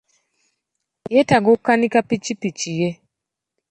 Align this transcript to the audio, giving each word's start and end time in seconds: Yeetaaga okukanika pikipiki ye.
Yeetaaga 1.13 1.49
okukanika 1.55 1.99
pikipiki 2.09 2.69
ye. 2.79 2.89